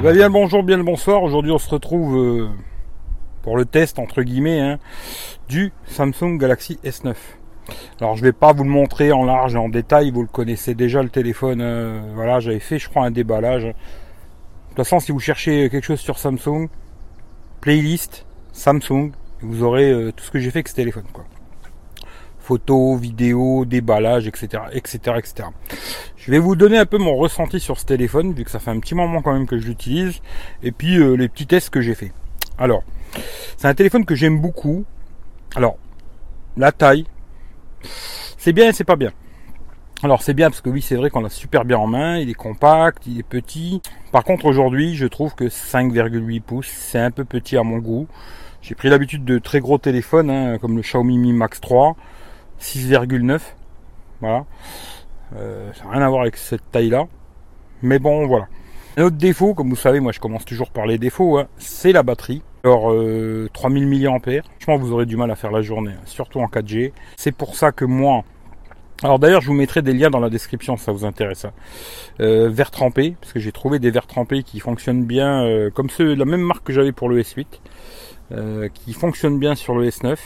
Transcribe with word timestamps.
Eh 0.00 0.02
ben, 0.02 0.14
bien 0.14 0.28
le 0.28 0.32
bonjour, 0.32 0.62
bien 0.62 0.78
le 0.78 0.82
bonsoir. 0.82 1.22
Aujourd'hui, 1.22 1.52
on 1.52 1.58
se 1.58 1.68
retrouve 1.68 2.16
euh, 2.16 2.48
pour 3.42 3.58
le 3.58 3.66
test 3.66 3.98
entre 3.98 4.22
guillemets 4.22 4.58
hein, 4.58 4.78
du 5.46 5.74
Samsung 5.84 6.38
Galaxy 6.38 6.78
S9. 6.82 7.14
Alors, 8.00 8.16
je 8.16 8.22
vais 8.22 8.32
pas 8.32 8.54
vous 8.54 8.64
le 8.64 8.70
montrer 8.70 9.12
en 9.12 9.24
large 9.24 9.56
et 9.56 9.58
en 9.58 9.68
détail. 9.68 10.10
Vous 10.10 10.22
le 10.22 10.26
connaissez 10.26 10.74
déjà 10.74 11.02
le 11.02 11.10
téléphone. 11.10 11.60
euh, 11.60 12.00
voilà, 12.14 12.40
j'avais 12.40 12.60
fait, 12.60 12.78
je 12.78 12.88
crois, 12.88 13.04
un 13.04 13.10
déballage. 13.10 13.64
De 13.64 13.72
toute 14.68 14.76
façon, 14.76 15.00
si 15.00 15.12
vous 15.12 15.20
cherchez 15.20 15.68
quelque 15.68 15.84
chose 15.84 16.00
sur 16.00 16.18
Samsung, 16.18 16.70
playlist 17.60 18.24
Samsung, 18.52 19.10
vous 19.42 19.62
aurez 19.62 19.90
euh, 19.90 20.12
tout 20.12 20.24
ce 20.24 20.30
que 20.30 20.38
j'ai 20.38 20.50
fait 20.50 20.60
avec 20.60 20.68
ce 20.68 20.76
téléphone, 20.76 21.04
quoi. 21.12 21.26
Photos, 22.50 22.98
vidéos, 22.98 23.64
déballage, 23.64 24.26
etc., 24.26 24.64
etc., 24.72 24.98
etc. 25.18 25.48
Je 26.16 26.32
vais 26.32 26.40
vous 26.40 26.56
donner 26.56 26.78
un 26.78 26.84
peu 26.84 26.98
mon 26.98 27.14
ressenti 27.14 27.60
sur 27.60 27.78
ce 27.78 27.84
téléphone, 27.84 28.32
vu 28.32 28.42
que 28.42 28.50
ça 28.50 28.58
fait 28.58 28.72
un 28.72 28.80
petit 28.80 28.96
moment 28.96 29.22
quand 29.22 29.32
même 29.32 29.46
que 29.46 29.56
je 29.56 29.68
l'utilise, 29.68 30.20
et 30.64 30.72
puis 30.72 30.96
euh, 30.96 31.14
les 31.14 31.28
petits 31.28 31.46
tests 31.46 31.70
que 31.70 31.80
j'ai 31.80 31.94
fait. 31.94 32.10
Alors, 32.58 32.82
c'est 33.56 33.68
un 33.68 33.74
téléphone 33.74 34.04
que 34.04 34.16
j'aime 34.16 34.40
beaucoup. 34.40 34.84
Alors, 35.54 35.76
la 36.56 36.72
taille, 36.72 37.06
c'est 38.36 38.52
bien 38.52 38.70
et 38.70 38.72
c'est 38.72 38.82
pas 38.82 38.96
bien. 38.96 39.12
Alors 40.02 40.22
c'est 40.22 40.34
bien 40.34 40.50
parce 40.50 40.60
que 40.60 40.70
oui 40.70 40.82
c'est 40.82 40.96
vrai 40.96 41.08
qu'on 41.10 41.20
l'a 41.20 41.28
super 41.28 41.64
bien 41.64 41.76
en 41.76 41.86
main, 41.86 42.16
il 42.16 42.30
est 42.30 42.34
compact, 42.34 43.06
il 43.06 43.20
est 43.20 43.22
petit. 43.22 43.80
Par 44.10 44.24
contre 44.24 44.46
aujourd'hui 44.46 44.96
je 44.96 45.06
trouve 45.06 45.34
que 45.34 45.44
5,8 45.44 46.40
pouces 46.40 46.66
c'est 46.66 46.98
un 46.98 47.10
peu 47.12 47.24
petit 47.24 47.56
à 47.58 47.62
mon 47.62 47.78
goût. 47.78 48.08
J'ai 48.62 48.74
pris 48.74 48.88
l'habitude 48.88 49.24
de 49.24 49.38
très 49.38 49.60
gros 49.60 49.78
téléphones 49.78 50.30
hein, 50.30 50.58
comme 50.58 50.74
le 50.76 50.82
Xiaomi 50.82 51.18
Mi 51.18 51.32
Max 51.32 51.60
3, 51.60 51.96
6,9. 52.60 53.40
Voilà. 54.20 54.44
Euh, 55.36 55.72
ça 55.74 55.84
n'a 55.84 55.90
rien 55.90 56.02
à 56.02 56.08
voir 56.08 56.22
avec 56.22 56.36
cette 56.36 56.70
taille 56.70 56.90
là. 56.90 57.04
Mais 57.82 57.98
bon 57.98 58.26
voilà. 58.26 58.48
Un 58.96 59.04
autre 59.04 59.16
défaut, 59.16 59.54
comme 59.54 59.70
vous 59.70 59.76
savez, 59.76 60.00
moi 60.00 60.12
je 60.12 60.20
commence 60.20 60.44
toujours 60.44 60.70
par 60.70 60.86
les 60.86 60.98
défauts, 60.98 61.38
hein, 61.38 61.46
c'est 61.58 61.92
la 61.92 62.02
batterie. 62.02 62.42
Alors 62.64 62.92
euh, 62.92 63.48
3000 63.52 63.86
mAh, 63.86 64.18
franchement 64.58 64.76
vous 64.76 64.92
aurez 64.92 65.06
du 65.06 65.16
mal 65.16 65.30
à 65.30 65.36
faire 65.36 65.50
la 65.50 65.62
journée, 65.62 65.92
hein, 65.92 66.02
surtout 66.04 66.40
en 66.40 66.46
4G. 66.46 66.92
C'est 67.16 67.32
pour 67.32 67.54
ça 67.54 67.72
que 67.72 67.84
moi, 67.86 68.24
alors 69.02 69.18
d'ailleurs, 69.18 69.40
je 69.40 69.46
vous 69.46 69.54
mettrai 69.54 69.80
des 69.80 69.94
liens 69.94 70.10
dans 70.10 70.20
la 70.20 70.28
description 70.28 70.76
si 70.76 70.84
ça 70.84 70.92
vous 70.92 71.06
intéresse. 71.06 71.46
hein. 71.46 71.52
Euh, 72.20 72.50
verre 72.50 72.70
trempé, 72.70 73.16
parce 73.18 73.32
que 73.32 73.40
j'ai 73.40 73.52
trouvé 73.52 73.78
des 73.78 73.90
verres 73.90 74.06
trempés 74.06 74.42
qui 74.42 74.60
fonctionnent 74.60 75.04
bien, 75.06 75.42
euh, 75.44 75.70
comme 75.70 75.88
ceux 75.88 76.14
de 76.14 76.18
la 76.18 76.26
même 76.26 76.42
marque 76.42 76.64
que 76.66 76.72
j'avais 76.74 76.92
pour 76.92 77.08
le 77.08 77.18
S8, 77.22 77.46
euh, 78.32 78.68
qui 78.68 78.92
fonctionnent 78.92 79.38
bien 79.38 79.54
sur 79.54 79.74
le 79.74 79.88
S9. 79.88 80.16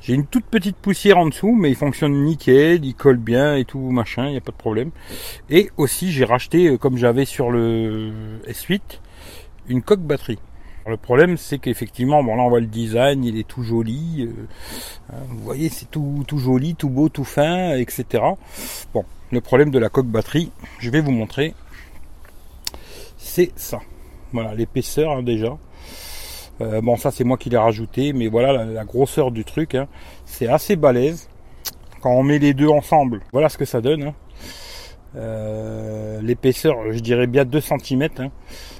J'ai 0.00 0.14
une 0.14 0.26
toute 0.26 0.44
petite 0.46 0.76
poussière 0.76 1.18
en 1.18 1.26
dessous, 1.26 1.52
mais 1.52 1.70
il 1.70 1.76
fonctionne 1.76 2.24
nickel, 2.24 2.84
il 2.84 2.94
colle 2.94 3.18
bien 3.18 3.56
et 3.56 3.64
tout 3.64 3.78
machin, 3.78 4.26
il 4.26 4.32
n'y 4.32 4.36
a 4.36 4.40
pas 4.40 4.50
de 4.50 4.56
problème. 4.56 4.90
Et 5.48 5.70
aussi, 5.76 6.10
j'ai 6.10 6.24
racheté, 6.24 6.66
euh, 6.68 6.76
comme 6.76 6.96
j'avais 6.96 7.24
sur 7.24 7.50
le 7.50 8.40
S8, 8.48 8.80
une 9.68 9.82
coque 9.82 10.00
batterie. 10.00 10.38
Le 10.86 10.96
problème, 10.96 11.36
c'est 11.36 11.58
qu'effectivement, 11.58 12.24
bon 12.24 12.34
là 12.34 12.42
on 12.42 12.48
voit 12.48 12.58
le 12.58 12.66
design, 12.66 13.22
il 13.24 13.38
est 13.38 13.46
tout 13.46 13.62
joli. 13.62 14.26
euh, 14.26 14.32
hein, 15.12 15.20
vous 15.28 15.38
voyez, 15.38 15.68
c'est 15.68 15.88
tout, 15.88 16.24
tout 16.26 16.38
joli, 16.38 16.74
tout 16.74 16.90
beau, 16.90 17.08
tout 17.08 17.22
fin, 17.22 17.76
etc. 17.76 18.24
Bon, 18.92 19.04
le 19.30 19.40
problème 19.40 19.70
de 19.70 19.78
la 19.78 19.88
coque 19.88 20.06
batterie, 20.06 20.50
je 20.80 20.90
vais 20.90 21.00
vous 21.00 21.12
montrer. 21.12 21.54
C'est 23.16 23.52
ça. 23.54 23.78
Voilà, 24.32 24.54
l'épaisseur 24.54 25.12
hein, 25.12 25.22
déjà. 25.22 25.56
Euh, 26.60 26.80
bon, 26.80 26.96
ça 26.96 27.10
c'est 27.10 27.24
moi 27.24 27.36
qui 27.36 27.50
l'ai 27.50 27.56
rajouté, 27.58 28.12
mais 28.12 28.28
voilà 28.28 28.64
la, 28.64 28.84
grosseur 28.84 29.30
du 29.30 29.44
truc. 29.44 29.74
hein. 29.74 29.88
C'est 30.24 30.48
assez 30.48 30.76
balèze. 30.76 31.28
Quand 32.00 32.10
on 32.12 32.22
met 32.22 32.38
les 32.38 32.52
deux 32.54 32.68
ensemble, 32.68 33.20
voilà 33.32 33.48
ce 33.48 33.56
que 33.58 33.64
ça 33.64 33.80
donne. 33.80 34.02
hein. 34.04 34.14
Euh, 35.16 36.20
L'épaisseur, 36.22 36.76
je 36.90 36.98
dirais 37.00 37.26
bien 37.26 37.44
2 37.44 37.60
cm 37.60 38.08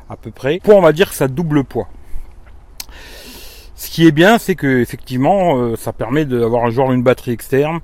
à 0.09 0.17
peu 0.17 0.31
près. 0.31 0.59
Pour 0.63 0.77
on 0.77 0.81
va 0.83 0.93
dire 0.93 1.09
que 1.09 1.15
ça 1.15 1.29
double 1.29 1.65
poids. 1.65 1.89
Ce 3.75 3.91
qui 3.91 4.07
est 4.07 4.13
bien, 4.13 4.39
c'est 4.39 4.55
que 4.55 4.81
effectivement, 4.81 5.57
euh, 5.57 5.77
ça 5.77 5.93
permet 5.93 6.25
d'avoir 6.25 6.65
un 6.65 6.71
genre 6.71 6.93
une 6.93 7.03
batterie 7.03 7.33
externe 7.33 7.81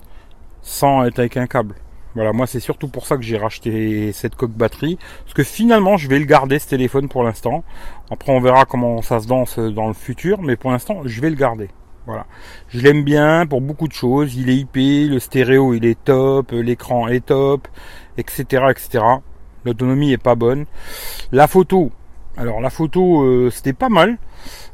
sans 0.63 1.05
être 1.05 1.19
avec 1.19 1.37
un 1.37 1.47
câble. 1.47 1.75
Voilà, 2.15 2.33
moi 2.33 2.47
c'est 2.47 2.61
surtout 2.61 2.89
pour 2.89 3.07
ça 3.07 3.17
que 3.17 3.23
j'ai 3.23 3.37
racheté 3.37 4.13
cette 4.13 4.35
coque 4.35 4.53
batterie, 4.53 4.99
parce 5.25 5.35
que 5.35 5.45
finalement 5.45 5.97
je 5.97 6.09
vais 6.09 6.19
le 6.19 6.25
garder 6.25 6.59
ce 6.59 6.69
téléphone 6.69 7.09
pour 7.09 7.23
l'instant. 7.23 7.65
Après 8.11 8.33
on 8.33 8.41
verra 8.41 8.65
comment 8.65 9.03
ça 9.03 9.21
se 9.21 9.27
danse 9.27 9.59
dans 9.59 9.89
le 9.89 9.95
futur, 9.95 10.41
mais 10.43 10.57
pour 10.57 10.71
l'instant 10.71 11.03
je 11.05 11.21
vais 11.21 11.31
le 11.31 11.37
garder. 11.37 11.69
Voilà, 12.07 12.27
je 12.71 12.81
l'aime 12.81 13.05
bien 13.05 13.47
pour 13.47 13.61
beaucoup 13.61 13.87
de 13.87 13.93
choses. 13.93 14.35
Il 14.35 14.49
est 14.49 14.57
IP, 14.57 15.11
le 15.11 15.19
stéréo 15.19 15.75
il 15.75 15.85
est 15.85 16.03
top, 16.03 16.53
l'écran 16.53 17.07
est 17.09 17.27
top, 17.27 17.69
etc., 18.17 18.65
etc. 18.71 19.05
L'autonomie 19.67 20.13
est 20.13 20.17
pas 20.23 20.35
bonne. 20.35 20.65
La 21.33 21.47
photo, 21.47 21.93
alors 22.39 22.61
la 22.63 22.71
photo 22.71 23.23
euh, 23.23 23.51
c'était 23.51 23.75
pas 23.75 23.91
mal. 23.91 24.17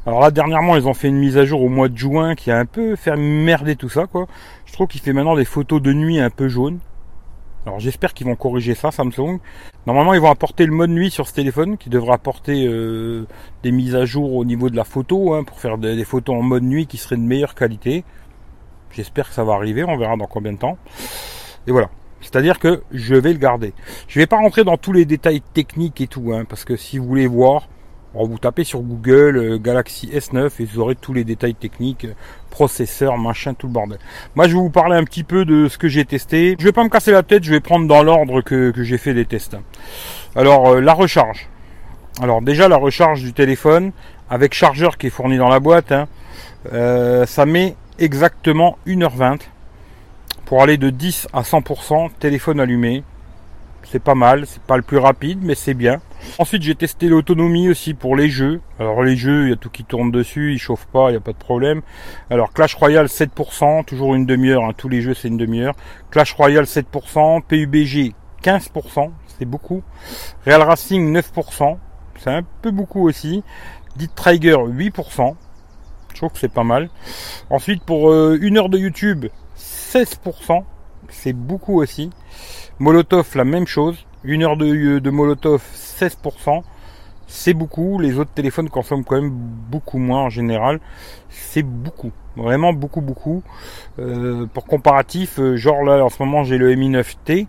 Alors 0.05 0.21
là 0.21 0.31
dernièrement 0.31 0.77
ils 0.77 0.87
ont 0.87 0.93
fait 0.93 1.09
une 1.09 1.17
mise 1.17 1.37
à 1.37 1.45
jour 1.45 1.61
au 1.61 1.69
mois 1.69 1.89
de 1.89 1.97
juin 1.97 2.35
qui 2.35 2.49
a 2.51 2.57
un 2.57 2.65
peu 2.65 2.95
fait 2.95 3.17
merder 3.17 3.75
tout 3.75 3.89
ça 3.89 4.07
quoi. 4.07 4.27
Je 4.65 4.71
trouve 4.71 4.87
qu'il 4.87 5.01
fait 5.01 5.13
maintenant 5.13 5.35
des 5.35 5.45
photos 5.45 5.81
de 5.81 5.91
nuit 5.91 6.19
un 6.19 6.29
peu 6.29 6.47
jaunes. 6.47 6.79
Alors 7.65 7.79
j'espère 7.79 8.13
qu'ils 8.13 8.27
vont 8.27 8.35
corriger 8.35 8.75
ça 8.75 8.91
Samsung. 8.91 9.39
Normalement 9.87 10.13
ils 10.13 10.21
vont 10.21 10.29
apporter 10.29 10.65
le 10.65 10.71
mode 10.71 10.91
nuit 10.91 11.09
sur 11.09 11.27
ce 11.27 11.33
téléphone 11.33 11.77
qui 11.77 11.89
devra 11.89 12.15
apporter 12.15 12.67
euh, 12.67 13.25
des 13.63 13.71
mises 13.71 13.95
à 13.95 14.05
jour 14.05 14.33
au 14.33 14.45
niveau 14.45 14.69
de 14.69 14.75
la 14.75 14.83
photo 14.83 15.33
hein, 15.33 15.43
pour 15.43 15.59
faire 15.59 15.77
des, 15.77 16.05
photos 16.05 16.35
en 16.35 16.43
mode 16.43 16.63
nuit 16.63 16.85
qui 16.85 16.97
seraient 16.97 17.17
de 17.17 17.21
meilleure 17.21 17.55
qualité. 17.55 18.03
J'espère 18.91 19.29
que 19.29 19.33
ça 19.33 19.43
va 19.43 19.53
arriver, 19.53 19.83
on 19.83 19.97
verra 19.97 20.15
dans 20.15 20.27
combien 20.27 20.53
de 20.53 20.59
temps. 20.59 20.77
Et 21.67 21.71
voilà. 21.71 21.89
C'est-à-dire 22.21 22.59
que 22.59 22.81
je 22.91 23.15
vais 23.15 23.33
le 23.33 23.39
garder. 23.39 23.73
Je 24.07 24.19
vais 24.19 24.27
pas 24.27 24.37
rentrer 24.37 24.63
dans 24.63 24.77
tous 24.77 24.93
les 24.93 25.05
détails 25.05 25.41
techniques 25.41 26.01
et 26.01 26.07
tout, 26.07 26.31
hein, 26.33 26.45
parce 26.45 26.65
que 26.65 26.75
si 26.75 26.97
vous 26.97 27.05
voulez 27.05 27.27
voir, 27.27 27.67
vous 28.23 28.37
tapez 28.37 28.63
sur 28.63 28.79
Google 28.79 29.37
euh, 29.37 29.57
Galaxy 29.57 30.07
S9 30.07 30.49
et 30.59 30.65
vous 30.65 30.79
aurez 30.79 30.95
tous 30.95 31.13
les 31.13 31.25
détails 31.25 31.55
techniques, 31.55 32.07
processeur, 32.49 33.17
machin, 33.17 33.53
tout 33.53 33.67
le 33.67 33.73
bordel. 33.73 33.99
Moi, 34.35 34.47
je 34.47 34.53
vais 34.53 34.61
vous 34.61 34.69
parler 34.69 34.95
un 34.95 35.03
petit 35.03 35.23
peu 35.23 35.43
de 35.43 35.67
ce 35.67 35.77
que 35.77 35.89
j'ai 35.89 36.05
testé. 36.05 36.55
Je 36.57 36.63
vais 36.63 36.71
pas 36.71 36.83
me 36.83 36.89
casser 36.89 37.11
la 37.11 37.23
tête, 37.23 37.43
je 37.43 37.51
vais 37.51 37.59
prendre 37.59 37.87
dans 37.87 38.03
l'ordre 38.03 38.41
que, 38.41 38.71
j'ai 38.77 38.97
fait 38.97 39.13
les 39.13 39.25
tests. 39.25 39.57
Alors, 40.35 40.69
euh, 40.69 40.79
la 40.79 40.93
recharge. 40.93 41.49
Alors 42.21 42.41
déjà, 42.41 42.69
la 42.69 42.77
recharge 42.77 43.21
du 43.21 43.33
téléphone, 43.33 43.91
avec 44.29 44.53
chargeur 44.53 44.97
qui 44.97 45.07
est 45.07 45.09
fourni 45.09 45.37
dans 45.37 45.49
la 45.49 45.59
boîte, 45.59 45.91
hein, 45.91 46.07
euh, 46.71 47.25
ça 47.25 47.45
met 47.45 47.75
exactement 47.99 48.77
1h20 48.87 49.39
pour 50.45 50.61
aller 50.61 50.77
de 50.77 50.89
10 50.89 51.27
à 51.33 51.41
100% 51.41 52.11
téléphone 52.19 52.61
allumé. 52.61 53.03
C'est 53.95 54.03
pas 54.03 54.13
mal, 54.13 54.45
c'est 54.45 54.61
pas 54.61 54.75
le 54.75 54.83
plus 54.83 54.97
rapide, 54.97 55.39
mais 55.41 55.55
c'est 55.55 55.73
bien. 55.73 56.01
Ensuite, 56.37 56.63
j'ai 56.63 56.75
testé 56.75 57.07
l'autonomie 57.07 57.69
aussi 57.69 57.93
pour 57.93 58.17
les 58.17 58.29
jeux. 58.29 58.59
Alors 58.77 59.01
les 59.03 59.15
jeux, 59.15 59.45
il 59.45 59.49
y 59.51 59.53
a 59.53 59.55
tout 59.55 59.69
qui 59.69 59.85
tourne 59.85 60.11
dessus, 60.11 60.51
il 60.51 60.59
chauffe 60.59 60.85
pas, 60.87 61.07
il 61.07 61.11
n'y 61.11 61.17
a 61.17 61.21
pas 61.21 61.31
de 61.31 61.37
problème. 61.37 61.81
Alors 62.29 62.51
Clash 62.51 62.75
Royale 62.75 63.05
7%, 63.05 63.85
toujours 63.85 64.13
une 64.13 64.25
demi-heure, 64.25 64.65
hein, 64.65 64.73
tous 64.75 64.89
les 64.89 64.99
jeux 64.99 65.13
c'est 65.13 65.29
une 65.29 65.37
demi-heure. 65.37 65.75
Clash 66.11 66.33
Royale 66.33 66.65
7%, 66.65 67.41
PUBG 67.43 68.13
15%, 68.43 69.11
c'est 69.39 69.45
beaucoup. 69.45 69.81
Real 70.45 70.61
Racing 70.63 71.17
9%, 71.17 71.77
c'est 72.19 72.31
un 72.31 72.43
peu 72.61 72.71
beaucoup 72.71 73.07
aussi. 73.07 73.45
Dit 73.95 74.09
Tiger 74.09 74.57
8%, 74.57 75.35
je 76.09 76.15
trouve 76.17 76.33
que 76.33 76.39
c'est 76.39 76.51
pas 76.51 76.65
mal. 76.65 76.89
Ensuite 77.49 77.81
pour 77.81 78.11
euh, 78.11 78.37
une 78.41 78.57
heure 78.57 78.67
de 78.67 78.77
YouTube 78.77 79.27
16%, 79.57 80.65
c'est 81.07 81.31
beaucoup 81.31 81.79
aussi. 81.79 82.09
Molotov 82.79 83.35
la 83.35 83.45
même 83.45 83.67
chose, 83.67 84.05
une 84.25 84.43
heure 84.43 84.57
de, 84.57 84.99
de 84.99 85.09
Molotov 85.09 85.63
16%, 85.73 86.61
c'est 87.25 87.53
beaucoup. 87.53 87.99
Les 87.99 88.19
autres 88.19 88.31
téléphones 88.33 88.69
consomment 88.69 89.05
quand 89.05 89.15
même 89.15 89.31
beaucoup 89.31 89.97
moins 89.97 90.23
en 90.23 90.29
général. 90.29 90.81
C'est 91.29 91.63
beaucoup, 91.63 92.11
vraiment 92.35 92.73
beaucoup 92.73 92.99
beaucoup. 92.99 93.43
Euh, 93.99 94.45
pour 94.47 94.65
comparatif, 94.65 95.39
euh, 95.39 95.55
genre 95.55 95.83
là 95.83 96.03
en 96.03 96.09
ce 96.09 96.21
moment 96.21 96.43
j'ai 96.43 96.57
le 96.57 96.75
Mi 96.75 96.89
9T 96.89 97.47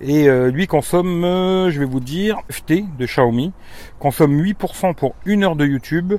et 0.00 0.28
euh, 0.28 0.50
lui 0.50 0.66
consomme, 0.66 1.24
euh, 1.24 1.70
je 1.70 1.78
vais 1.78 1.86
vous 1.86 2.00
dire, 2.00 2.38
FT 2.50 2.84
de 2.98 3.04
Xiaomi 3.04 3.52
consomme 3.98 4.40
8% 4.40 4.94
pour 4.94 5.14
une 5.26 5.44
heure 5.44 5.56
de 5.56 5.66
YouTube 5.66 6.14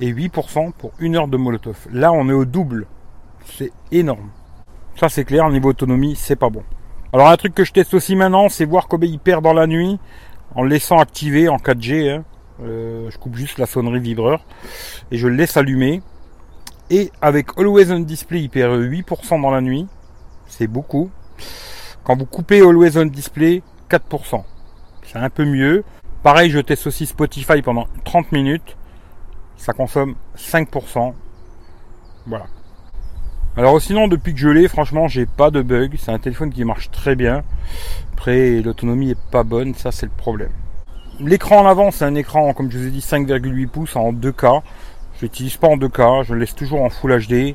et 0.00 0.12
8% 0.12 0.72
pour 0.72 0.92
une 1.00 1.16
heure 1.16 1.28
de 1.28 1.36
Molotov. 1.36 1.88
Là 1.92 2.12
on 2.12 2.28
est 2.28 2.32
au 2.32 2.44
double, 2.44 2.86
c'est 3.44 3.72
énorme. 3.90 4.30
Ça 4.96 5.08
c'est 5.08 5.24
clair, 5.24 5.50
niveau 5.50 5.70
autonomie, 5.70 6.14
c'est 6.14 6.36
pas 6.36 6.48
bon. 6.48 6.62
Alors 7.12 7.28
un 7.28 7.36
truc 7.36 7.54
que 7.54 7.64
je 7.64 7.72
teste 7.72 7.92
aussi 7.92 8.16
maintenant, 8.16 8.48
c'est 8.48 8.64
voir 8.64 8.88
combien 8.88 9.10
il 9.10 9.18
perd 9.18 9.44
dans 9.44 9.52
la 9.52 9.66
nuit 9.66 9.98
en 10.54 10.62
le 10.62 10.68
laissant 10.70 10.98
activer 10.98 11.48
en 11.48 11.56
4G. 11.56 12.10
hein. 12.10 12.24
Euh, 12.62 13.10
je 13.10 13.18
coupe 13.18 13.34
juste 13.36 13.58
la 13.58 13.66
sonnerie 13.66 14.00
vibreur 14.00 14.44
et 15.10 15.18
je 15.18 15.26
le 15.28 15.34
laisse 15.34 15.56
allumer. 15.56 16.02
Et 16.90 17.10
avec 17.20 17.58
Always 17.58 17.90
On 17.90 18.00
Display, 18.00 18.42
il 18.42 18.50
perd 18.50 18.80
8% 18.80 19.40
dans 19.42 19.50
la 19.50 19.60
nuit. 19.60 19.86
C'est 20.46 20.66
beaucoup. 20.66 21.10
Quand 22.04 22.16
vous 22.16 22.26
coupez 22.26 22.60
Always 22.60 22.96
On 22.96 23.06
Display, 23.06 23.62
4%. 23.90 24.44
C'est 25.04 25.18
un 25.18 25.30
peu 25.30 25.44
mieux. 25.44 25.84
Pareil, 26.22 26.50
je 26.50 26.60
teste 26.60 26.86
aussi 26.86 27.06
Spotify 27.06 27.60
pendant 27.62 27.88
30 28.04 28.32
minutes. 28.32 28.76
Ça 29.56 29.72
consomme 29.72 30.14
5%. 30.36 31.14
Voilà. 32.26 32.46
Alors 33.54 33.78
sinon 33.82 34.08
depuis 34.08 34.32
que 34.32 34.40
je 34.40 34.48
l'ai, 34.48 34.66
franchement 34.66 35.08
j'ai 35.08 35.26
pas 35.26 35.50
de 35.50 35.60
bug. 35.60 35.96
C'est 35.98 36.10
un 36.10 36.18
téléphone 36.18 36.50
qui 36.50 36.64
marche 36.64 36.90
très 36.90 37.14
bien. 37.14 37.42
Après 38.14 38.62
l'autonomie 38.62 39.10
est 39.10 39.18
pas 39.30 39.44
bonne, 39.44 39.74
ça 39.74 39.92
c'est 39.92 40.06
le 40.06 40.12
problème. 40.12 40.52
l'écran 41.20 41.60
en 41.60 41.66
avant, 41.66 41.90
c'est 41.90 42.06
un 42.06 42.14
écran, 42.14 42.54
comme 42.54 42.70
je 42.70 42.78
vous 42.78 42.86
ai 42.86 42.90
dit, 42.90 43.00
5,8 43.00 43.66
pouces 43.68 43.94
en 43.96 44.14
2K. 44.14 44.62
Je 45.16 45.22
l'utilise 45.22 45.58
pas 45.58 45.68
en 45.68 45.76
2K, 45.76 46.24
je 46.24 46.32
le 46.32 46.40
laisse 46.40 46.54
toujours 46.54 46.82
en 46.82 46.88
Full 46.88 47.26
HD. 47.26 47.54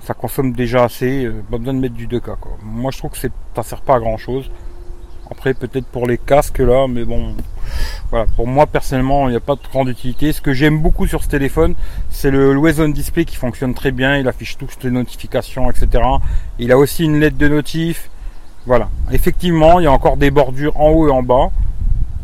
Ça 0.00 0.12
consomme 0.12 0.52
déjà 0.52 0.84
assez, 0.84 1.24
euh, 1.24 1.42
pas 1.50 1.56
besoin 1.56 1.74
de 1.74 1.78
mettre 1.78 1.94
du 1.94 2.06
2K. 2.06 2.36
Quoi. 2.38 2.58
Moi, 2.62 2.90
je 2.90 2.98
trouve 2.98 3.10
que 3.12 3.18
ça 3.18 3.62
sert 3.62 3.80
pas 3.80 3.96
à 3.96 4.00
grand 4.00 4.18
chose. 4.18 4.50
Après, 5.30 5.54
peut-être 5.54 5.86
pour 5.86 6.06
les 6.06 6.18
casques 6.18 6.58
là, 6.58 6.86
mais 6.88 7.04
bon, 7.04 7.34
voilà. 8.10 8.26
Pour 8.36 8.46
moi, 8.46 8.66
personnellement, 8.66 9.28
il 9.28 9.30
n'y 9.30 9.36
a 9.36 9.40
pas 9.40 9.54
de 9.54 9.60
grande 9.70 9.88
utilité. 9.88 10.32
Ce 10.32 10.40
que 10.40 10.52
j'aime 10.52 10.80
beaucoup 10.80 11.06
sur 11.06 11.22
ce 11.22 11.28
téléphone, 11.28 11.74
c'est 12.10 12.30
le 12.30 12.56
On 12.58 12.88
Display 12.88 13.24
qui 13.24 13.36
fonctionne 13.36 13.74
très 13.74 13.92
bien. 13.92 14.16
Il 14.16 14.26
affiche 14.26 14.58
toutes 14.58 14.82
les 14.82 14.90
notifications, 14.90 15.70
etc. 15.70 16.02
Il 16.58 16.72
a 16.72 16.78
aussi 16.78 17.04
une 17.04 17.20
lettre 17.20 17.38
de 17.38 17.48
notif. 17.48 18.10
Voilà. 18.66 18.88
Effectivement, 19.12 19.78
il 19.80 19.84
y 19.84 19.86
a 19.86 19.92
encore 19.92 20.16
des 20.16 20.30
bordures 20.30 20.78
en 20.78 20.90
haut 20.90 21.08
et 21.08 21.12
en 21.12 21.22
bas. 21.22 21.50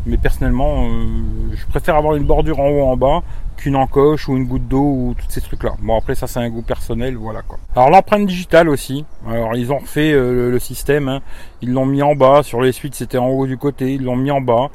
Mais 0.07 0.15
personnellement, 0.15 0.85
euh, 0.85 1.05
je 1.53 1.65
préfère 1.65 1.97
avoir 1.97 2.15
une 2.15 2.23
bordure 2.23 2.61
en 2.61 2.69
haut 2.69 2.83
en 2.83 2.95
bas 2.95 3.23
qu'une 3.57 3.75
encoche 3.75 4.29
ou 4.29 4.37
une 4.37 4.45
goutte 4.45 4.65
d'eau 4.67 4.79
ou 4.79 5.15
tous 5.17 5.29
ces 5.29 5.41
trucs 5.41 5.63
là. 5.63 5.71
Bon 5.81 5.97
après 5.97 6.15
ça 6.15 6.27
c'est 6.27 6.39
un 6.39 6.49
goût 6.49 6.61
personnel, 6.61 7.17
voilà 7.17 7.41
quoi. 7.41 7.57
Alors 7.75 7.89
l'empreinte 7.89 8.25
digitale 8.25 8.69
aussi. 8.69 9.03
Alors 9.27 9.55
ils 9.55 9.73
ont 9.73 9.79
refait 9.79 10.13
euh, 10.13 10.49
le, 10.49 10.59
système, 10.59 11.09
hein. 11.09 11.19
ils 11.61 11.73
l'ont 11.73 11.85
mis 11.85 12.01
en 12.01 12.15
bas, 12.15 12.41
sur 12.41 12.61
les 12.61 12.71
suites 12.71 12.95
c'était 12.95 13.17
en 13.17 13.27
haut 13.27 13.47
du 13.47 13.57
côté, 13.57 13.95
ils 13.95 14.03
l'ont 14.03 14.15
mis 14.15 14.31
en 14.31 14.39
bas. 14.39 14.69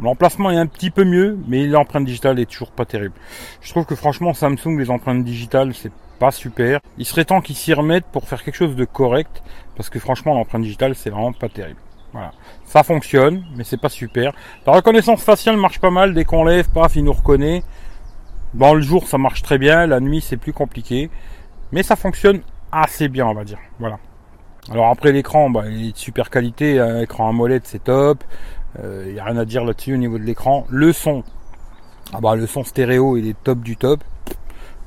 L'emplacement 0.00 0.50
est 0.50 0.56
un 0.56 0.66
petit 0.66 0.90
peu 0.90 1.04
mieux, 1.04 1.38
mais 1.48 1.66
l'empreinte 1.66 2.04
digitale 2.04 2.38
est 2.38 2.46
toujours 2.46 2.70
pas 2.70 2.84
terrible. 2.84 3.14
Je 3.60 3.70
trouve 3.70 3.84
que 3.84 3.96
franchement 3.96 4.32
Samsung 4.32 4.78
les 4.78 4.90
empreintes 4.90 5.24
digitales 5.24 5.74
c'est 5.74 5.92
pas 6.20 6.30
super. 6.30 6.78
Il 6.98 7.06
serait 7.06 7.24
temps 7.24 7.40
qu'ils 7.40 7.56
s'y 7.56 7.74
remettent 7.74 8.06
pour 8.12 8.28
faire 8.28 8.44
quelque 8.44 8.54
chose 8.54 8.76
de 8.76 8.84
correct, 8.84 9.42
parce 9.76 9.90
que 9.90 9.98
franchement 9.98 10.34
l'empreinte 10.34 10.62
digitale 10.62 10.94
c'est 10.94 11.10
vraiment 11.10 11.32
pas 11.32 11.48
terrible. 11.48 11.80
Voilà. 12.12 12.32
Ça 12.64 12.82
fonctionne, 12.82 13.44
mais 13.56 13.64
c'est 13.64 13.80
pas 13.80 13.88
super. 13.88 14.32
La 14.66 14.72
reconnaissance 14.72 15.22
faciale 15.22 15.56
marche 15.56 15.80
pas 15.80 15.90
mal. 15.90 16.14
Dès 16.14 16.24
qu'on 16.24 16.44
lève, 16.44 16.68
paf, 16.70 16.96
il 16.96 17.04
nous 17.04 17.12
reconnaît. 17.12 17.62
Dans 18.54 18.74
le 18.74 18.82
jour, 18.82 19.06
ça 19.06 19.18
marche 19.18 19.42
très 19.42 19.58
bien. 19.58 19.86
La 19.86 20.00
nuit, 20.00 20.20
c'est 20.20 20.36
plus 20.36 20.52
compliqué. 20.52 21.10
Mais 21.72 21.82
ça 21.82 21.96
fonctionne 21.96 22.42
assez 22.70 23.08
bien, 23.08 23.26
on 23.26 23.34
va 23.34 23.44
dire. 23.44 23.58
Voilà. 23.78 23.98
Alors 24.70 24.88
après 24.88 25.10
l'écran, 25.10 25.50
bah, 25.50 25.64
il 25.68 25.88
est 25.88 25.92
de 25.92 25.98
super 25.98 26.30
qualité. 26.30 26.78
Un 26.78 27.00
écran 27.00 27.28
AMOLED, 27.28 27.62
c'est 27.64 27.84
top. 27.84 28.22
Il 28.78 28.84
euh, 28.84 29.12
n'y 29.12 29.18
a 29.18 29.24
rien 29.24 29.36
à 29.36 29.44
dire 29.44 29.64
là-dessus 29.64 29.94
au 29.94 29.98
niveau 29.98 30.18
de 30.18 30.24
l'écran. 30.24 30.66
Le 30.70 30.92
son, 30.92 31.24
ah 32.12 32.20
bah 32.20 32.36
le 32.36 32.46
son 32.46 32.64
stéréo, 32.64 33.16
il 33.16 33.28
est 33.28 33.36
top 33.42 33.60
du 33.60 33.76
top. 33.76 34.02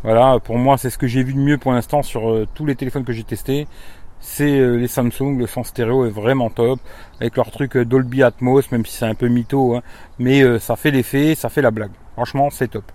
Voilà, 0.03 0.39
pour 0.39 0.57
moi, 0.57 0.77
c'est 0.77 0.89
ce 0.89 0.97
que 0.97 1.07
j'ai 1.07 1.23
vu 1.23 1.33
de 1.33 1.39
mieux 1.39 1.57
pour 1.57 1.71
l'instant 1.71 2.03
sur 2.03 2.29
euh, 2.29 2.47
tous 2.53 2.65
les 2.65 2.75
téléphones 2.75 3.03
que 3.03 3.13
j'ai 3.13 3.23
testés. 3.23 3.67
C'est 4.27 4.59
euh, 4.59 4.75
les 4.75 4.87
Samsung, 4.87 5.37
le 5.37 5.45
son 5.45 5.63
stéréo 5.63 6.05
est 6.05 6.09
vraiment 6.09 6.49
top 6.49 6.79
avec 7.21 7.37
leur 7.37 7.51
truc 7.51 7.77
Dolby 7.77 8.23
Atmos, 8.23 8.71
même 8.71 8.85
si 8.85 8.97
c'est 8.97 9.05
un 9.05 9.13
peu 9.13 9.27
mytho, 9.27 9.75
hein. 9.75 9.81
mais 10.19 10.59
ça 10.59 10.75
fait 10.75 10.91
l'effet, 10.91 11.35
ça 11.35 11.49
fait 11.49 11.61
la 11.61 11.71
blague. 11.71 11.91
Franchement, 12.15 12.49
c'est 12.49 12.69
top. 12.69 12.91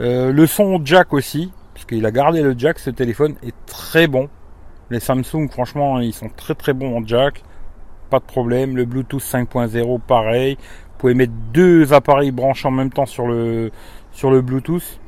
Euh, 0.00 0.32
le 0.32 0.46
son 0.46 0.80
jack 0.84 1.12
aussi, 1.12 1.52
parce 1.74 1.84
qu'il 1.84 2.06
a 2.06 2.10
gardé 2.10 2.42
le 2.42 2.54
jack, 2.56 2.78
ce 2.78 2.90
téléphone 2.90 3.34
est 3.42 3.54
très 3.66 4.06
bon. 4.06 4.28
Les 4.90 5.00
Samsung, 5.00 5.48
franchement, 5.50 6.00
ils 6.00 6.14
sont 6.14 6.28
très 6.28 6.54
très 6.54 6.72
bons 6.72 6.96
en 6.96 7.06
jack. 7.06 7.42
Pas 8.10 8.18
de 8.18 8.24
problème. 8.24 8.76
Le 8.76 8.84
Bluetooth 8.84 9.22
5.0, 9.22 10.00
pareil. 10.00 10.56
Vous 10.56 10.98
pouvez 10.98 11.14
mettre 11.14 11.32
deux 11.52 11.92
appareils 11.92 12.30
branchés 12.30 12.68
en 12.68 12.72
même 12.72 12.90
temps 12.90 13.06
sur 13.06 13.26
le 13.26 13.70
Bluetooth. 14.40 15.00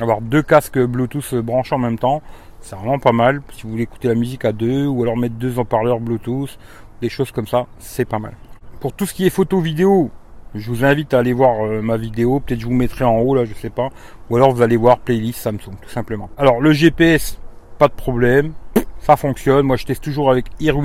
Avoir 0.00 0.20
deux 0.20 0.42
casques 0.42 0.78
Bluetooth 0.78 1.34
branchés 1.36 1.74
en 1.74 1.78
même 1.78 1.98
temps. 1.98 2.22
C'est 2.60 2.76
vraiment 2.76 2.98
pas 2.98 3.12
mal. 3.12 3.42
Si 3.52 3.62
vous 3.62 3.70
voulez 3.70 3.84
écouter 3.84 4.08
la 4.08 4.14
musique 4.14 4.44
à 4.44 4.52
deux, 4.52 4.86
ou 4.86 5.02
alors 5.02 5.16
mettre 5.16 5.36
deux 5.36 5.58
haut-parleurs 5.58 6.00
Bluetooth, 6.00 6.58
des 7.00 7.08
choses 7.08 7.32
comme 7.32 7.46
ça, 7.46 7.66
c'est 7.78 8.04
pas 8.04 8.18
mal. 8.18 8.34
Pour 8.80 8.92
tout 8.92 9.06
ce 9.06 9.14
qui 9.14 9.26
est 9.26 9.30
photo 9.30 9.60
vidéo, 9.60 10.10
je 10.54 10.68
vous 10.70 10.84
invite 10.84 11.14
à 11.14 11.18
aller 11.20 11.32
voir 11.32 11.64
euh, 11.64 11.80
ma 11.80 11.96
vidéo, 11.96 12.40
peut-être 12.40 12.60
je 12.60 12.66
vous 12.66 12.72
mettrai 12.72 13.04
en 13.04 13.18
haut 13.18 13.34
là, 13.34 13.44
je 13.44 13.54
sais 13.54 13.70
pas. 13.70 13.90
Ou 14.28 14.36
alors 14.36 14.52
vous 14.52 14.62
allez 14.62 14.76
voir 14.76 14.98
playlist 14.98 15.40
Samsung, 15.40 15.76
tout 15.80 15.88
simplement. 15.88 16.28
Alors 16.36 16.60
le 16.60 16.72
GPS, 16.72 17.38
pas 17.78 17.88
de 17.88 17.92
problème, 17.92 18.52
ça 19.00 19.16
fonctionne. 19.16 19.66
Moi 19.66 19.76
je 19.76 19.86
teste 19.86 20.02
toujours 20.02 20.30
avec 20.30 20.46
Here 20.60 20.76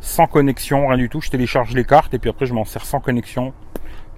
sans 0.00 0.26
connexion, 0.26 0.86
rien 0.86 0.98
du 0.98 1.08
tout. 1.08 1.20
Je 1.20 1.30
télécharge 1.30 1.74
les 1.74 1.84
cartes 1.84 2.14
et 2.14 2.18
puis 2.18 2.30
après 2.30 2.46
je 2.46 2.54
m'en 2.54 2.64
sers 2.64 2.84
sans 2.84 3.00
connexion. 3.00 3.52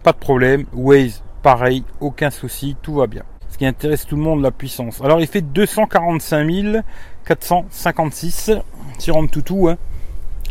Pas 0.03 0.13
de 0.13 0.19
problème. 0.19 0.67
Waze, 0.75 1.23
pareil, 1.43 1.85
aucun 2.01 2.31
souci, 2.31 2.77
tout 2.83 2.95
va 2.95 3.07
bien. 3.07 3.23
Qui 3.61 3.67
intéresse 3.67 4.07
tout 4.07 4.17
le 4.17 4.23
monde, 4.23 4.41
la 4.41 4.53
puissance. 4.53 5.03
Alors 5.03 5.21
il 5.21 5.27
fait 5.27 5.43
245 5.43 6.83
456 7.27 8.53
sur 8.99 9.19
tout 9.31 9.69
hein. 9.69 9.77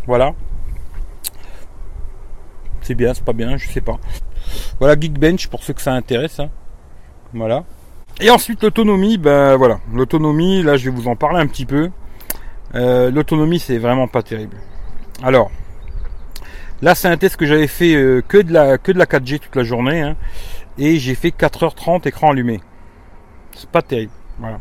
Voilà, 0.06 0.36
c'est 2.84 2.94
bien, 2.94 3.16
c'est 3.16 3.26
pas 3.26 3.34
bien, 3.34 3.58
je 3.58 3.68
sais 3.68 3.82
pas. 3.82 3.98
Voilà 4.78 4.94
Geekbench 4.94 5.48
pour 5.48 5.64
ceux 5.64 5.74
que 5.74 5.82
ça 5.82 5.94
intéresse. 5.94 6.40
Hein. 6.40 6.52
Voilà. 7.34 7.64
Et 8.22 8.30
ensuite 8.30 8.62
l'autonomie, 8.62 9.18
ben 9.18 9.56
voilà, 9.56 9.80
l'autonomie, 9.92 10.62
là 10.62 10.78
je 10.78 10.92
vais 10.92 10.96
vous 10.96 11.08
en 11.08 11.16
parler 11.16 11.40
un 11.40 11.48
petit 11.48 11.66
peu. 11.66 11.90
Euh, 12.76 13.10
l'autonomie 13.10 13.58
c'est 13.58 13.80
vraiment 13.80 14.08
pas 14.08 14.22
terrible. 14.22 14.58
Alors, 15.24 15.50
là 16.84 16.94
c'est 16.94 17.08
un 17.08 17.18
test 17.18 17.38
que 17.38 17.48
j'avais 17.48 17.66
fait 17.66 17.96
euh, 17.96 18.22
que, 18.22 18.38
de 18.38 18.54
la, 18.54 18.78
que 18.78 18.92
de 18.92 19.00
la 19.00 19.08
4G 19.08 19.40
toute 19.40 19.56
la 19.56 19.64
journée. 19.64 20.00
Hein. 20.00 20.16
et 20.78 21.00
j'ai 21.00 21.16
fait 21.16 21.30
4h30 21.30 22.08
écran 22.08 22.30
allumé. 22.30 22.62
C'est 23.60 23.70
pas 23.70 23.82
terrible. 23.82 24.12
Voilà. 24.40 24.60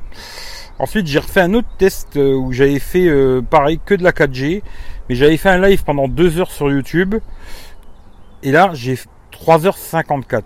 Ensuite 0.78 1.06
j'ai 1.06 1.18
refait 1.18 1.40
un 1.40 1.54
autre 1.54 1.68
test 1.78 2.16
euh, 2.16 2.34
où 2.34 2.52
j'avais 2.52 2.78
fait 2.78 3.08
pareil 3.50 3.80
que 3.84 3.94
de 3.94 4.02
la 4.02 4.12
4G. 4.12 4.62
Mais 5.08 5.14
j'avais 5.14 5.36
fait 5.36 5.48
un 5.48 5.58
live 5.58 5.84
pendant 5.84 6.08
2 6.08 6.38
heures 6.38 6.50
sur 6.50 6.70
YouTube. 6.70 7.16
Et 8.42 8.52
là, 8.52 8.70
j'ai 8.74 8.98
3h54. 9.32 10.42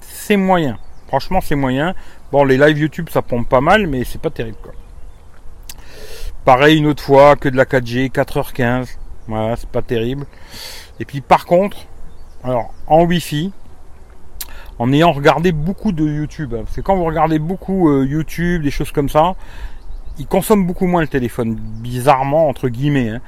C'est 0.00 0.36
moyen. 0.36 0.78
Franchement, 1.08 1.40
c'est 1.40 1.54
moyen. 1.54 1.94
Bon, 2.30 2.44
les 2.44 2.56
live 2.56 2.78
YouTube, 2.78 3.08
ça 3.10 3.22
pompe 3.22 3.48
pas 3.48 3.60
mal, 3.60 3.86
mais 3.86 4.04
c'est 4.04 4.20
pas 4.20 4.30
terrible, 4.30 4.58
quoi. 4.62 4.72
Pareil, 6.44 6.78
une 6.78 6.86
autre 6.86 7.02
fois, 7.02 7.36
que 7.36 7.48
de 7.48 7.56
la 7.56 7.64
4G, 7.64 8.10
4h15. 8.10 8.96
Voilà, 9.28 9.56
c'est 9.56 9.68
pas 9.68 9.82
terrible. 9.82 10.26
Et 11.00 11.04
puis, 11.04 11.20
par 11.20 11.46
contre, 11.46 11.76
alors, 12.42 12.72
en 12.86 13.04
Wi-Fi, 13.04 13.52
en 14.78 14.92
ayant 14.92 15.12
regardé 15.12 15.52
beaucoup 15.52 15.92
de 15.92 16.04
YouTube, 16.04 16.54
hein, 16.54 16.62
parce 16.64 16.76
que 16.76 16.80
quand 16.80 16.96
vous 16.96 17.04
regardez 17.04 17.38
beaucoup 17.38 17.90
euh, 17.90 18.06
YouTube, 18.06 18.62
des 18.62 18.70
choses 18.70 18.92
comme 18.92 19.08
ça, 19.08 19.34
il 20.18 20.26
consomme 20.26 20.66
beaucoup 20.66 20.86
moins 20.86 21.00
le 21.00 21.08
téléphone, 21.08 21.54
bizarrement, 21.54 22.48
entre 22.48 22.68
guillemets. 22.68 23.10
Hein. 23.10 23.20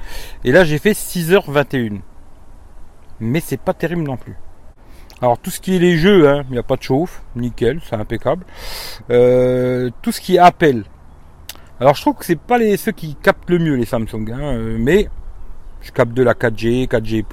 Et 0.43 0.51
là, 0.51 0.63
j'ai 0.63 0.77
fait 0.77 0.91
6h21 0.91 1.99
mais 3.19 3.39
c'est 3.39 3.59
pas 3.59 3.73
terrible 3.73 4.03
non 4.03 4.17
plus. 4.17 4.35
Alors 5.21 5.37
tout 5.37 5.49
ce 5.49 5.59
qui 5.59 5.75
est 5.75 5.79
les 5.79 5.97
jeux, 5.97 6.27
hein, 6.27 6.43
il 6.49 6.53
n'y 6.53 6.57
a 6.57 6.63
pas 6.63 6.75
de 6.75 6.83
chauffe, 6.83 7.23
nickel, 7.35 7.79
c'est 7.87 7.95
impeccable. 7.95 8.45
Euh, 9.09 9.89
tout 10.01 10.11
ce 10.11 10.19
qui 10.19 10.35
est 10.35 10.39
appel. 10.39 10.83
Alors 11.79 11.95
je 11.95 12.01
trouve 12.01 12.15
que 12.15 12.25
c'est 12.25 12.39
pas 12.39 12.57
les 12.57 12.77
ceux 12.77 12.91
qui 12.91 13.15
captent 13.15 13.49
le 13.49 13.59
mieux 13.59 13.75
les 13.75 13.85
Samsung, 13.85 14.29
euh, 14.29 14.77
mais 14.79 15.09
je 15.85 15.91
capte 15.91 16.13
de 16.13 16.23
la 16.23 16.33
4G, 16.33 16.87
4G+, 16.87 17.23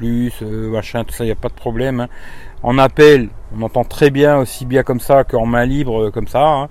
euh, 0.43 0.71
machin, 0.71 1.05
tout 1.05 1.15
ça, 1.15 1.25
il 1.25 1.29
n'y 1.29 1.33
a 1.33 1.37
pas 1.37 1.49
de 1.49 1.55
problème. 1.55 2.01
Hein. 2.01 2.09
En 2.63 2.77
appel, 2.77 3.31
on 3.57 3.63
entend 3.63 3.83
très 3.83 4.11
bien, 4.11 4.37
aussi 4.37 4.67
bien 4.67 4.83
comme 4.83 5.01
ça 5.01 5.25
qu'en 5.25 5.47
main 5.47 5.65
libre, 5.65 6.11
comme 6.11 6.29
ça. 6.29 6.47
Hein. 6.47 6.69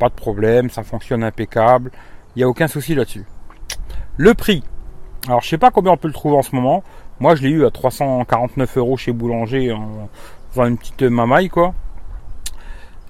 Pas 0.00 0.08
de 0.08 0.14
problème, 0.14 0.68
ça 0.68 0.82
fonctionne 0.82 1.22
impeccable. 1.22 1.92
Il 2.34 2.40
n'y 2.40 2.42
a 2.42 2.48
aucun 2.48 2.66
souci 2.66 2.96
là-dessus. 2.96 3.24
Le 4.16 4.34
prix. 4.34 4.64
Alors 5.28 5.42
je 5.42 5.48
sais 5.48 5.58
pas 5.58 5.70
combien 5.70 5.92
on 5.92 5.96
peut 5.96 6.08
le 6.08 6.14
trouver 6.14 6.36
en 6.36 6.42
ce 6.42 6.54
moment. 6.56 6.82
Moi, 7.20 7.36
je 7.36 7.42
l'ai 7.42 7.50
eu 7.50 7.64
à 7.64 7.70
349 7.70 8.76
euros 8.76 8.96
chez 8.96 9.12
Boulanger 9.12 9.72
en 9.72 10.08
faisant 10.50 10.66
une 10.66 10.76
petite 10.76 11.02
mamaille, 11.02 11.48
quoi. 11.48 11.72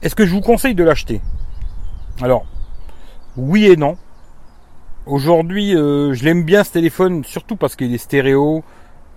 Est-ce 0.02 0.14
que 0.14 0.26
je 0.26 0.32
vous 0.32 0.42
conseille 0.42 0.74
de 0.74 0.84
l'acheter? 0.84 1.22
Alors, 2.20 2.44
oui 3.38 3.66
et 3.66 3.76
non. 3.76 3.96
Aujourd'hui, 5.06 5.76
euh, 5.76 6.12
je 6.14 6.24
l'aime 6.24 6.42
bien 6.42 6.64
ce 6.64 6.72
téléphone, 6.72 7.24
surtout 7.24 7.56
parce 7.56 7.76
qu'il 7.76 7.94
est 7.94 7.98
stéréo, 7.98 8.64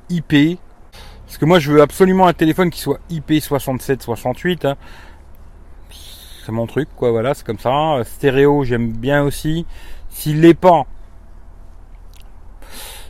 IP. 0.09 0.59
Parce 1.25 1.37
que 1.37 1.45
moi, 1.45 1.59
je 1.59 1.71
veux 1.71 1.81
absolument 1.81 2.27
un 2.27 2.33
téléphone 2.33 2.69
qui 2.69 2.79
soit 2.79 2.99
IP 3.09 3.31
67-68. 3.31 4.67
Hein. 4.67 4.75
C'est 6.45 6.51
mon 6.51 6.67
truc, 6.67 6.89
quoi. 6.95 7.11
Voilà, 7.11 7.33
c'est 7.33 7.45
comme 7.45 7.59
ça. 7.59 8.01
Stéréo, 8.03 8.63
j'aime 8.63 8.91
bien 8.91 9.23
aussi. 9.23 9.65
S'il 10.09 10.41
l'est 10.41 10.53
pas, 10.53 10.85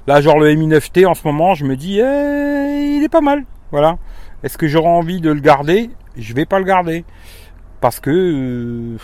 Là, 0.10 0.22
genre 0.22 0.40
le 0.40 0.52
Mi 0.56 0.68
9T 0.68 1.06
en 1.06 1.14
ce 1.14 1.22
moment, 1.24 1.54
je 1.54 1.66
me 1.66 1.76
dis, 1.76 2.00
eh, 2.00 2.96
il 2.98 3.04
est 3.04 3.10
pas 3.10 3.22
mal. 3.22 3.44
Voilà. 3.70 3.98
Est-ce 4.42 4.58
que 4.58 4.68
j'aurai 4.68 4.88
envie 4.88 5.22
de 5.22 5.30
le 5.30 5.40
garder? 5.40 5.92
Je 6.18 6.34
vais 6.34 6.48
pas 6.48 6.58
le 6.58 6.66
garder 6.66 7.06
parce 7.80 8.00
que 8.00 8.10
euh, 8.10 8.98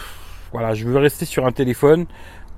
voilà, 0.51 0.73
je 0.73 0.85
veux 0.85 0.97
rester 0.97 1.25
sur 1.25 1.45
un 1.45 1.51
téléphone 1.51 2.07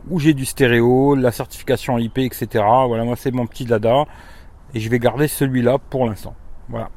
où 0.09 0.19
j'ai 0.19 0.33
du 0.33 0.45
stéréo, 0.45 1.15
la 1.15 1.31
certification 1.31 1.97
IP, 1.97 2.19
etc. 2.19 2.63
Voilà, 2.87 3.03
moi 3.03 3.15
c'est 3.15 3.31
mon 3.31 3.45
petit 3.45 3.65
dada 3.65 4.05
et 4.73 4.79
je 4.79 4.89
vais 4.89 4.99
garder 4.99 5.27
celui-là 5.27 5.77
pour 5.77 6.05
l'instant. 6.05 6.35
Voilà. 6.69 6.89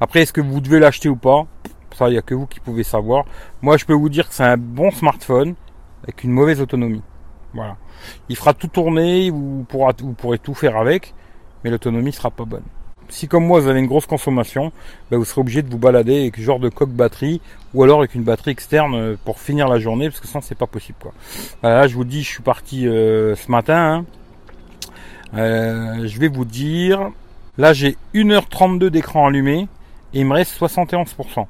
Après, 0.00 0.22
est-ce 0.22 0.32
que 0.32 0.40
vous 0.40 0.60
devez 0.60 0.80
l'acheter 0.80 1.08
ou 1.08 1.16
pas? 1.16 1.46
Ça, 1.94 2.08
il 2.08 2.12
n'y 2.12 2.18
a 2.18 2.22
que 2.22 2.34
vous 2.34 2.46
qui 2.46 2.60
pouvez 2.60 2.82
savoir. 2.82 3.24
Moi, 3.60 3.76
je 3.76 3.84
peux 3.84 3.92
vous 3.92 4.08
dire 4.08 4.28
que 4.28 4.34
c'est 4.34 4.44
un 4.44 4.56
bon 4.56 4.90
smartphone 4.90 5.54
avec 6.02 6.24
une 6.24 6.32
mauvaise 6.32 6.60
autonomie. 6.60 7.02
Voilà. 7.54 7.76
Il 8.28 8.36
fera 8.36 8.54
tout 8.54 8.68
tourner, 8.68 9.30
vous, 9.30 9.64
pourrez 9.68 10.38
tout 10.38 10.54
faire 10.54 10.76
avec, 10.76 11.14
mais 11.62 11.70
l'autonomie 11.70 12.12
sera 12.12 12.30
pas 12.30 12.44
bonne. 12.44 12.64
Si 13.12 13.28
comme 13.28 13.44
moi 13.44 13.60
vous 13.60 13.68
avez 13.68 13.78
une 13.78 13.86
grosse 13.86 14.06
consommation, 14.06 14.72
ben, 15.10 15.18
vous 15.18 15.26
serez 15.26 15.42
obligé 15.42 15.60
de 15.60 15.68
vous 15.68 15.76
balader 15.76 16.22
avec 16.22 16.36
ce 16.36 16.40
genre 16.40 16.58
de 16.58 16.70
coque 16.70 16.92
batterie 16.92 17.42
ou 17.74 17.82
alors 17.82 17.98
avec 17.98 18.14
une 18.14 18.22
batterie 18.22 18.52
externe 18.52 18.94
euh, 18.94 19.16
pour 19.22 19.38
finir 19.38 19.68
la 19.68 19.78
journée 19.78 20.08
parce 20.08 20.18
que 20.18 20.26
sinon 20.26 20.40
c'est 20.40 20.56
pas 20.56 20.66
possible 20.66 20.96
quoi. 20.98 21.12
Voilà, 21.60 21.86
je 21.88 21.94
vous 21.94 22.04
dis, 22.04 22.22
je 22.22 22.28
suis 22.28 22.42
parti 22.42 22.88
euh, 22.88 23.36
ce 23.36 23.50
matin. 23.50 23.76
Hein. 23.76 24.06
Euh, 25.34 26.06
je 26.08 26.18
vais 26.18 26.28
vous 26.28 26.46
dire, 26.46 27.10
là 27.58 27.74
j'ai 27.74 27.98
1h32 28.14 28.88
d'écran 28.88 29.26
allumé 29.26 29.68
et 30.14 30.20
il 30.20 30.24
me 30.24 30.32
reste 30.32 30.58
71%. 30.58 31.04
Vous 31.14 31.34
vous 31.34 31.46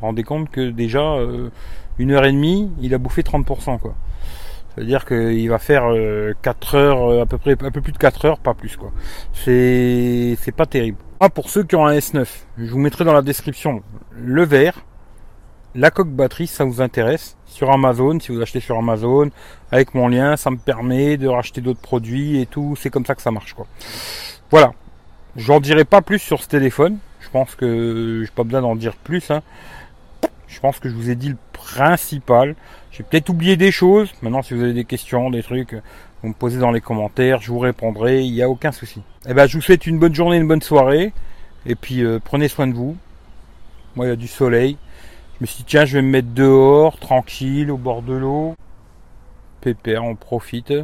rendez 0.00 0.22
compte 0.22 0.48
que 0.48 0.70
déjà 0.70 1.16
une 1.98 2.12
heure 2.12 2.24
et 2.24 2.32
demie, 2.32 2.70
il 2.80 2.94
a 2.94 2.98
bouffé 2.98 3.22
30% 3.22 3.80
quoi. 3.80 3.96
C'est-à-dire 4.80 5.04
qu'il 5.04 5.50
va 5.50 5.58
faire 5.58 5.92
4 6.40 6.74
heures, 6.74 7.20
à 7.20 7.26
peu 7.26 7.36
près, 7.36 7.52
un 7.52 7.70
peu 7.70 7.82
plus 7.82 7.92
de 7.92 7.98
4 7.98 8.24
heures, 8.24 8.38
pas 8.38 8.54
plus 8.54 8.78
quoi. 8.78 8.90
C'est, 9.34 10.38
c'est 10.40 10.52
pas 10.52 10.64
terrible. 10.64 10.96
Ah, 11.20 11.28
pour 11.28 11.50
ceux 11.50 11.64
qui 11.64 11.76
ont 11.76 11.86
un 11.86 11.92
S9, 11.92 12.26
je 12.56 12.70
vous 12.70 12.78
mettrai 12.78 13.04
dans 13.04 13.12
la 13.12 13.20
description 13.20 13.82
le 14.16 14.42
verre, 14.42 14.86
la 15.74 15.90
coque 15.90 16.08
batterie, 16.08 16.46
ça 16.46 16.64
vous 16.64 16.80
intéresse. 16.80 17.36
Sur 17.44 17.70
Amazon, 17.70 18.18
si 18.20 18.32
vous 18.32 18.40
achetez 18.40 18.60
sur 18.60 18.78
Amazon, 18.78 19.28
avec 19.70 19.94
mon 19.94 20.08
lien, 20.08 20.38
ça 20.38 20.50
me 20.50 20.56
permet 20.56 21.18
de 21.18 21.28
racheter 21.28 21.60
d'autres 21.60 21.82
produits 21.82 22.40
et 22.40 22.46
tout. 22.46 22.74
C'est 22.80 22.88
comme 22.88 23.04
ça 23.04 23.14
que 23.14 23.20
ça 23.20 23.30
marche 23.30 23.52
quoi. 23.52 23.66
Voilà. 24.50 24.72
J'en 25.36 25.60
dirai 25.60 25.84
pas 25.84 26.00
plus 26.00 26.20
sur 26.20 26.42
ce 26.42 26.48
téléphone. 26.48 26.96
Je 27.20 27.28
pense 27.28 27.54
que 27.54 28.22
j'ai 28.24 28.32
pas 28.32 28.44
besoin 28.44 28.62
d'en 28.62 28.76
dire 28.76 28.96
plus. 28.96 29.30
Hein. 29.30 29.42
Je 30.50 30.58
pense 30.58 30.80
que 30.80 30.88
je 30.88 30.94
vous 30.94 31.10
ai 31.10 31.14
dit 31.14 31.28
le 31.28 31.36
principal. 31.52 32.56
J'ai 32.90 33.04
peut-être 33.04 33.28
oublié 33.28 33.56
des 33.56 33.70
choses. 33.70 34.10
Maintenant, 34.20 34.42
si 34.42 34.52
vous 34.52 34.62
avez 34.62 34.72
des 34.72 34.84
questions, 34.84 35.30
des 35.30 35.44
trucs, 35.44 35.76
vous 36.22 36.28
me 36.28 36.34
posez 36.34 36.58
dans 36.58 36.72
les 36.72 36.80
commentaires, 36.80 37.40
je 37.40 37.52
vous 37.52 37.60
répondrai, 37.60 38.24
il 38.24 38.32
n'y 38.32 38.42
a 38.42 38.50
aucun 38.50 38.72
souci. 38.72 39.00
Eh 39.28 39.32
ben, 39.32 39.46
je 39.46 39.56
vous 39.56 39.62
souhaite 39.62 39.86
une 39.86 39.98
bonne 39.98 40.14
journée, 40.14 40.38
une 40.38 40.48
bonne 40.48 40.60
soirée, 40.60 41.12
et 41.66 41.76
puis 41.76 42.02
euh, 42.02 42.18
prenez 42.22 42.48
soin 42.48 42.66
de 42.66 42.74
vous. 42.74 42.96
Moi, 43.94 44.06
il 44.06 44.08
y 44.08 44.12
a 44.12 44.16
du 44.16 44.26
soleil. 44.26 44.76
Je 45.36 45.44
me 45.44 45.46
suis 45.46 45.58
dit, 45.58 45.64
tiens, 45.64 45.84
je 45.84 45.96
vais 45.96 46.02
me 46.02 46.10
mettre 46.10 46.28
dehors, 46.34 46.98
tranquille, 46.98 47.70
au 47.70 47.76
bord 47.76 48.02
de 48.02 48.14
l'eau. 48.14 48.54
Pépère, 49.60 50.04
on 50.04 50.16
profite. 50.16 50.74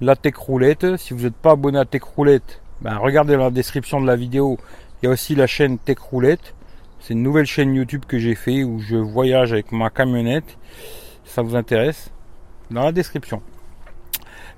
La 0.00 0.16
Tech 0.16 0.34
Roulette, 0.36 0.96
si 0.96 1.14
vous 1.14 1.22
n'êtes 1.22 1.36
pas 1.36 1.52
abonné 1.52 1.78
à 1.78 1.84
Tech 1.84 2.02
Roulette, 2.02 2.60
ben, 2.80 2.96
regardez 2.96 3.36
la 3.36 3.50
description 3.50 4.00
de 4.00 4.06
la 4.06 4.16
vidéo. 4.16 4.58
Il 5.00 5.06
y 5.06 5.08
a 5.08 5.12
aussi 5.12 5.36
la 5.36 5.46
chaîne 5.46 5.78
Tech 5.78 5.98
Roulette. 5.98 6.54
C'est 7.00 7.14
une 7.14 7.22
nouvelle 7.22 7.46
chaîne 7.46 7.74
YouTube 7.74 8.04
que 8.06 8.18
j'ai 8.18 8.34
fait 8.34 8.64
où 8.64 8.80
je 8.80 8.96
voyage 8.96 9.52
avec 9.52 9.72
ma 9.72 9.90
camionnette. 9.90 10.58
ça 11.24 11.42
vous 11.42 11.56
intéresse, 11.56 12.10
dans 12.70 12.82
la 12.82 12.92
description. 12.92 13.42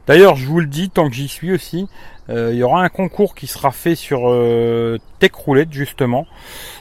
D'ailleurs, 0.07 0.37
je 0.37 0.47
vous 0.47 0.61
le 0.61 0.67
dis, 0.67 0.91
tant 0.91 1.09
que 1.09 1.15
j'y 1.15 1.29
suis 1.29 1.53
aussi, 1.53 1.87
euh, 2.31 2.51
il 2.53 2.59
y 2.59 2.63
aura 2.63 2.83
un 2.83 2.89
concours 2.89 3.35
qui 3.35 3.47
sera 3.47 3.71
fait 3.71 3.95
sur 3.95 4.23
euh, 4.25 4.99
Tech 5.19 5.33
Roulette 5.35 5.73
justement, 5.73 6.27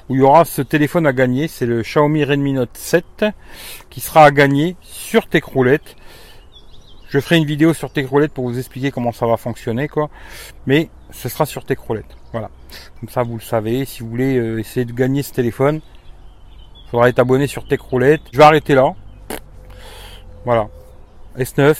où 0.08 0.16
il 0.16 0.20
y 0.20 0.24
aura 0.24 0.46
ce 0.46 0.62
téléphone 0.62 1.06
à 1.06 1.14
gagner, 1.14 1.48
c'est 1.48 1.66
le 1.66 1.82
Xiaomi 1.82 2.24
Redmi 2.24 2.54
Note 2.54 2.76
7 2.76 3.26
qui 3.90 4.00
sera 4.00 4.26
à 4.26 4.32
gagner 4.32 4.78
sur 4.82 5.28
Tech 5.28 5.44
Roulette. 5.44 5.96
Je 7.10 7.20
ferai 7.20 7.38
une 7.38 7.46
vidéo 7.46 7.74
sur 7.74 7.92
Tech 7.92 8.08
Roulette 8.08 8.32
pour 8.32 8.48
vous 8.48 8.58
expliquer 8.58 8.92
comment 8.92 9.12
ça 9.12 9.26
va 9.26 9.38
fonctionner 9.38 9.88
quoi, 9.88 10.10
mais 10.66 10.90
ce 11.12 11.30
sera 11.30 11.46
sur 11.46 11.66
Tech 11.66 11.80
Roulette. 11.80 12.19
Comme 13.00 13.10
ça 13.10 13.24
vous 13.24 13.36
le 13.36 13.42
savez. 13.42 13.86
Si 13.86 14.02
vous 14.02 14.10
voulez 14.10 14.38
euh, 14.38 14.60
essayer 14.60 14.86
de 14.86 14.94
gagner 14.94 15.24
ce 15.24 15.34
téléphone, 15.34 15.82
il 16.86 16.90
faudra 16.90 17.10
être 17.10 17.20
abonné 17.20 17.48
sur 17.48 17.68
Tech 17.68 17.80
Roulette. 17.82 18.22
Je 18.32 18.38
vais 18.38 18.44
arrêter 18.44 18.76
là. 18.76 18.94
Voilà, 20.46 20.70
S9 21.38 21.76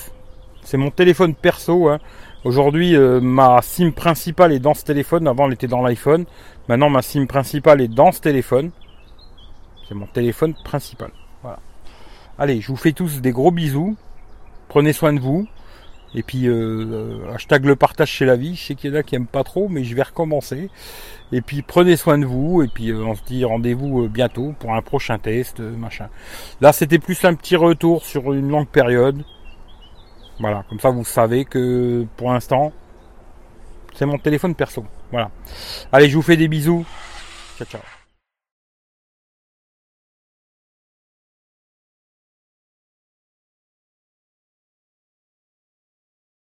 c'est 0.70 0.78
mon 0.78 0.92
téléphone 0.92 1.34
perso. 1.34 1.90
Hein. 1.90 2.00
Aujourd'hui, 2.44 2.96
euh, 2.96 3.20
ma 3.20 3.60
SIM 3.64 3.92
principale 3.92 4.52
est 4.52 4.60
dans 4.60 4.76
ce 4.76 4.86
téléphone. 4.86 5.28
Avant, 5.28 5.48
elle 5.48 5.54
était 5.54 5.68
dans 5.68 5.82
l'iPhone. 5.82 6.26
Maintenant, 6.68 6.92
ma 6.92 7.02
SIM 7.02 7.26
principale 7.26 7.82
est 7.82 7.88
dans 7.88 8.12
ce 8.12 8.22
téléphone. 8.22 8.70
C'est 9.88 9.96
mon 9.96 10.06
téléphone 10.06 10.54
principal. 10.64 11.10
Voilà. 11.42 11.58
Allez, 12.38 12.62
je 12.62 12.68
vous 12.68 12.76
fais 12.76 12.92
tous 12.92 13.20
des 13.20 13.32
gros 13.32 13.50
bisous. 13.50 13.96
Prenez 14.68 14.94
soin 14.94 15.12
de 15.12 15.20
vous. 15.20 15.48
Et 16.16 16.24
puis, 16.24 16.48
euh, 16.48 16.54
euh, 16.54 17.34
hashtag 17.34 17.66
le 17.66 17.76
partage 17.76 18.10
chez 18.10 18.26
la 18.26 18.36
vie. 18.36 18.56
Je 18.56 18.64
sais 18.64 18.76
qu'il 18.76 18.92
y 18.92 18.94
en 18.96 19.00
a 19.00 19.04
qui 19.04 19.16
aiment 19.16 19.28
pas 19.28 19.44
trop, 19.44 19.70
mais 19.70 19.84
je 19.84 19.96
vais 19.96 20.04
recommencer. 20.04 20.70
Et 21.32 21.42
puis, 21.42 21.62
prenez 21.62 21.96
soin 21.98 22.18
de 22.18 22.26
vous. 22.26 22.64
Et 22.64 22.68
puis, 22.68 22.92
on 22.94 23.16
se 23.16 23.24
dit 23.24 23.46
rendez-vous 23.46 24.08
bientôt 24.10 24.54
pour 24.60 24.74
un 24.74 24.82
prochain 24.82 25.20
test, 25.20 25.60
machin. 25.60 26.10
Là, 26.62 26.74
c'était 26.74 27.00
plus 27.00 27.24
un 27.26 27.36
petit 27.36 27.56
retour 27.56 28.04
sur 28.04 28.34
une 28.34 28.50
longue 28.50 28.68
période. 28.68 29.24
Voilà, 30.40 30.64
comme 30.70 30.80
ça 30.80 30.90
vous 30.90 31.04
savez 31.04 31.44
que 31.44 32.06
pour 32.16 32.32
l'instant, 32.32 32.72
c'est 33.94 34.06
mon 34.06 34.18
téléphone 34.18 34.56
perso. 34.56 34.86
Voilà. 35.12 35.30
Allez, 35.92 36.10
je 36.10 36.16
vous 36.16 36.22
fais 36.22 36.38
des 36.38 36.48
bisous. 36.48 36.86
Ciao, 37.58 37.68
ciao. 37.68 37.99